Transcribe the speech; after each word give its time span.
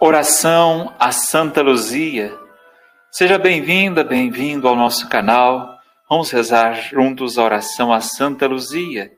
Oração 0.00 0.94
a 0.96 1.10
Santa 1.10 1.60
Luzia. 1.60 2.32
Seja 3.10 3.36
bem-vinda, 3.36 4.04
bem-vindo 4.04 4.68
ao 4.68 4.76
nosso 4.76 5.08
canal. 5.08 5.76
Vamos 6.08 6.30
rezar 6.30 6.74
juntos 6.74 7.36
a 7.36 7.42
oração 7.42 7.92
a 7.92 8.00
Santa 8.00 8.46
Luzia. 8.46 9.10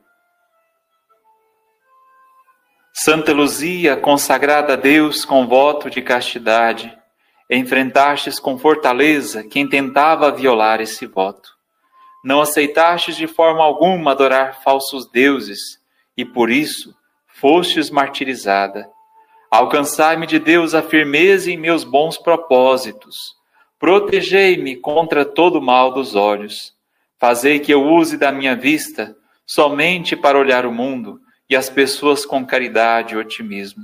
Santa 2.91 3.31
Luzia, 3.31 3.95
consagrada 3.95 4.73
a 4.73 4.75
Deus 4.75 5.23
com 5.23 5.45
voto 5.45 5.87
de 5.87 6.01
castidade, 6.01 6.97
enfrentastes 7.47 8.39
com 8.39 8.57
fortaleza 8.57 9.43
quem 9.43 9.69
tentava 9.69 10.31
violar 10.31 10.81
esse 10.81 11.05
voto. 11.05 11.51
Não 12.23 12.41
aceitastes 12.41 13.15
de 13.15 13.27
forma 13.27 13.63
alguma 13.63 14.13
adorar 14.13 14.63
falsos 14.63 15.07
deuses 15.11 15.79
e 16.17 16.25
por 16.25 16.49
isso 16.49 16.91
fostes 17.27 17.91
martirizada 17.91 18.90
Alcançai-me 19.51 20.25
de 20.25 20.39
Deus 20.39 20.73
a 20.73 20.81
firmeza 20.81 21.51
em 21.51 21.57
meus 21.57 21.83
bons 21.83 22.17
propósitos. 22.17 23.35
Protegei-me 23.77 24.77
contra 24.77 25.25
todo 25.25 25.61
mal 25.61 25.91
dos 25.91 26.15
olhos. 26.15 26.73
Fazei 27.19 27.59
que 27.59 27.73
eu 27.73 27.85
use 27.85 28.17
da 28.17 28.31
minha 28.31 28.55
vista 28.55 29.13
somente 29.45 30.15
para 30.15 30.39
olhar 30.39 30.65
o 30.65 30.71
mundo 30.71 31.19
e 31.49 31.55
as 31.57 31.69
pessoas 31.69 32.25
com 32.25 32.45
caridade 32.45 33.13
e 33.13 33.17
otimismo. 33.17 33.83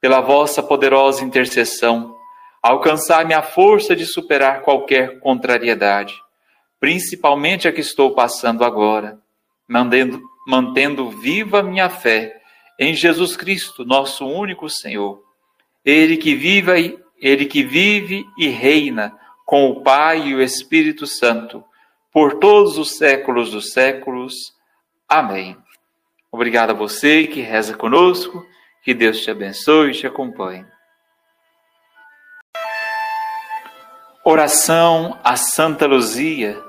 Pela 0.00 0.20
vossa 0.20 0.62
poderosa 0.62 1.24
intercessão, 1.24 2.14
alcançai-me 2.62 3.34
a 3.34 3.42
força 3.42 3.96
de 3.96 4.06
superar 4.06 4.62
qualquer 4.62 5.18
contrariedade, 5.18 6.14
principalmente 6.78 7.66
a 7.66 7.72
que 7.72 7.80
estou 7.80 8.14
passando 8.14 8.62
agora, 8.62 9.18
mantendo, 9.66 10.22
mantendo 10.46 11.10
viva 11.10 11.60
minha 11.60 11.90
fé 11.90 12.40
em 12.78 12.94
Jesus 12.94 13.36
Cristo, 13.36 13.84
nosso 13.84 14.26
único 14.26 14.68
Senhor. 14.68 15.22
Ele 15.84 16.16
que 16.16 16.34
vive, 16.34 16.98
ele 17.18 17.46
que 17.46 17.62
vive 17.62 18.24
e 18.38 18.48
reina 18.48 19.16
com 19.44 19.70
o 19.70 19.82
Pai 19.82 20.28
e 20.28 20.34
o 20.34 20.42
Espírito 20.42 21.06
Santo, 21.06 21.64
por 22.12 22.38
todos 22.38 22.76
os 22.78 22.96
séculos 22.96 23.50
dos 23.50 23.72
séculos. 23.72 24.52
Amém. 25.08 25.56
Obrigado 26.32 26.70
a 26.70 26.74
você 26.74 27.26
que 27.26 27.40
reza 27.40 27.76
conosco, 27.76 28.44
que 28.82 28.92
Deus 28.92 29.20
te 29.20 29.30
abençoe 29.30 29.90
e 29.90 29.94
te 29.94 30.06
acompanhe. 30.06 30.66
Oração 34.24 35.20
a 35.22 35.36
Santa 35.36 35.86
Luzia. 35.86 36.60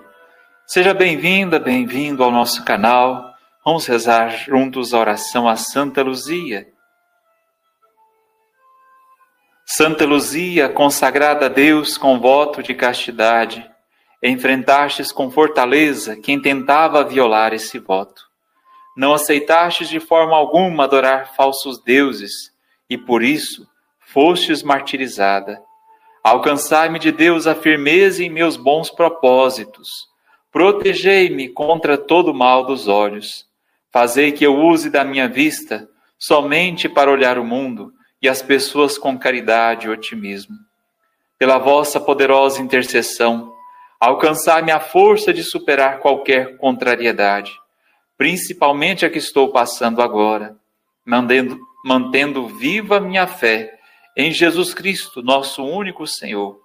Seja 0.67 0.93
bem-vinda, 0.93 1.59
bem-vindo 1.59 2.23
ao 2.23 2.29
nosso 2.29 2.63
canal. 2.63 3.33
Vamos 3.67 3.85
rezar 3.85 4.29
juntos 4.29 4.93
a 4.93 4.97
oração 4.97 5.45
a 5.45 5.57
Santa 5.57 6.01
Luzia. 6.01 6.69
Santa 9.65 10.05
Luzia, 10.05 10.69
consagrada 10.69 11.47
a 11.47 11.49
Deus 11.49 11.97
com 11.97 12.17
voto 12.17 12.63
de 12.63 12.73
castidade, 12.73 13.69
enfrentastes 14.23 15.11
com 15.11 15.29
fortaleza 15.29 16.15
quem 16.15 16.41
tentava 16.41 17.03
violar 17.03 17.53
esse 17.53 17.77
voto. 17.77 18.21
Não 18.95 19.13
aceitastes 19.13 19.89
de 19.89 19.99
forma 19.99 20.37
alguma 20.37 20.85
adorar 20.85 21.35
falsos 21.35 21.83
deuses 21.83 22.53
e 22.89 22.97
por 22.97 23.21
isso 23.21 23.67
fostes 23.99 24.63
martirizada. 24.63 25.61
Alcançai-me 26.23 26.99
de 26.99 27.11
Deus 27.11 27.45
a 27.45 27.53
firmeza 27.53 28.23
em 28.23 28.29
meus 28.29 28.55
bons 28.55 28.89
propósitos. 28.89 30.07
Protegei-me 30.53 31.49
contra 31.49 31.97
todo 31.97 32.33
mal 32.33 32.63
dos 32.63 32.87
olhos 32.87 33.45
Fazei 33.99 34.31
que 34.31 34.45
eu 34.45 34.55
use 34.55 34.91
da 34.91 35.03
minha 35.03 35.27
vista 35.27 35.89
somente 36.19 36.87
para 36.87 37.09
olhar 37.09 37.39
o 37.39 37.43
mundo 37.43 37.91
e 38.21 38.29
as 38.29 38.43
pessoas 38.43 38.95
com 38.95 39.17
caridade 39.17 39.87
e 39.87 39.89
otimismo. 39.89 40.55
Pela 41.35 41.57
vossa 41.57 41.99
poderosa 41.99 42.61
intercessão, 42.61 43.51
alcançai-me 43.99 44.71
a 44.71 44.79
força 44.79 45.33
de 45.33 45.43
superar 45.43 45.97
qualquer 45.97 46.57
contrariedade, 46.57 47.53
principalmente 48.15 49.03
a 49.03 49.09
que 49.09 49.17
estou 49.17 49.51
passando 49.51 49.99
agora, 49.99 50.55
mantendo, 51.03 51.59
mantendo 51.83 52.47
viva 52.49 52.99
minha 52.99 53.25
fé 53.25 53.79
em 54.15 54.31
Jesus 54.31 54.75
Cristo, 54.75 55.23
nosso 55.23 55.65
único 55.65 56.05
Senhor. 56.05 56.61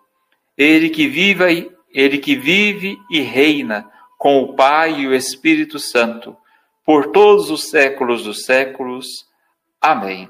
Ele 0.55 0.91
que 0.91 1.09
vive, 1.09 1.73
ele 1.95 2.19
que 2.19 2.37
vive 2.37 2.99
e 3.11 3.21
reina 3.21 3.91
com 4.19 4.43
o 4.43 4.55
Pai 4.55 5.01
e 5.01 5.09
o 5.09 5.15
Espírito 5.15 5.79
Santo 5.79 6.37
por 6.85 7.13
todos 7.13 7.51
os 7.51 7.71
séculos 7.71 8.25
dos 8.25 8.45
séculos. 8.45 9.27
Amém. 9.81 10.29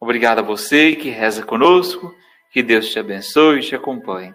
Obrigado 0.00 0.38
a 0.38 0.42
você 0.42 0.94
que 0.94 1.10
reza 1.10 1.42
conosco, 1.42 2.14
que 2.52 2.62
Deus 2.62 2.90
te 2.90 2.98
abençoe 2.98 3.60
e 3.60 3.62
te 3.62 3.74
acompanhe. 3.74 4.34